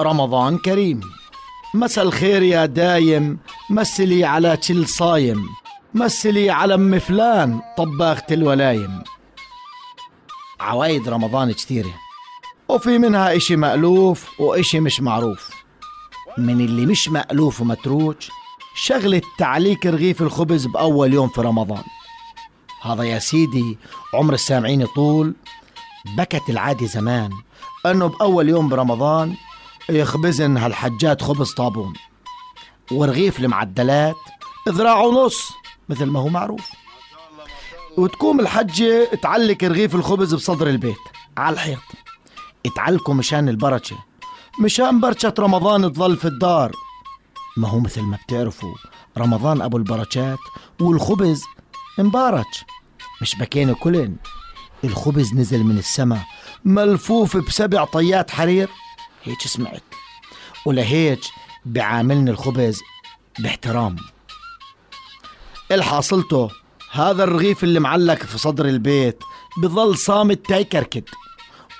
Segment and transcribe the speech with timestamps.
[0.00, 1.00] رمضان كريم.
[1.74, 3.38] مساء الخير يا دايم
[3.70, 5.48] مسلي على كل صايم.
[5.94, 9.02] مسلي على أم فلان طباخة الولايم
[10.60, 11.94] عوايد رمضان كثيرة.
[12.68, 15.50] وفي منها إشي مألوف وإشي مش معروف.
[16.38, 18.16] من اللي مش مألوف ومتروج
[18.74, 21.82] شغلة تعليك رغيف الخبز بأول يوم في رمضان.
[22.82, 23.78] هذا يا سيدي
[24.14, 25.34] عمر السامعين طول
[26.16, 27.30] بكت العادة زمان
[27.86, 29.34] أنه بأول يوم برمضان
[29.90, 31.92] يخبزن هالحجات خبز طابون.
[32.90, 34.16] ورغيف المعدلات
[34.68, 35.52] ذراع ونص
[35.88, 36.70] مثل ما هو معروف.
[37.96, 40.96] وتقوم الحجة تعلق رغيف الخبز بصدر البيت
[41.36, 41.78] على الحيط.
[42.76, 43.96] تعلقوا مشان البركة.
[44.60, 46.72] مشان بركة رمضان تظل في الدار.
[47.56, 48.74] ما هو مثل ما بتعرفوا
[49.18, 50.38] رمضان أبو البركات
[50.80, 51.42] والخبز
[51.98, 52.46] مبارك.
[53.22, 54.16] مش بكينا كلن.
[54.84, 56.22] الخبز نزل من السماء
[56.64, 58.68] ملفوف بسبع طيات حرير.
[59.26, 59.82] هيك سمعت.
[60.66, 61.20] ولهيك
[61.64, 62.80] بعاملني الخبز
[63.38, 63.96] باحترام.
[65.72, 66.50] الحاصلته
[66.92, 69.18] هذا الرغيف اللي معلق في صدر البيت
[69.62, 71.04] بظل صامت تايكركد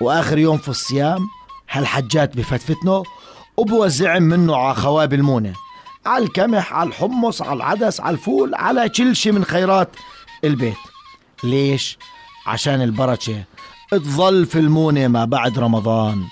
[0.01, 1.27] وآخر يوم في الصيام
[1.69, 3.03] هالحجات بفتفتنه
[3.57, 5.53] وبوزع منه على خواب المونة.
[6.05, 9.89] على الكمح على الحمص على العدس على الفول على كل شي من خيرات
[10.43, 10.77] البيت.
[11.43, 11.97] ليش؟
[12.47, 13.43] عشان البركة
[13.91, 16.23] تظل في المونة ما بعد رمضان.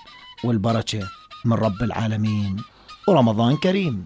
[0.44, 1.10] والبركة
[1.46, 2.58] من رب العالمين.
[3.08, 4.06] ورمضان كريم.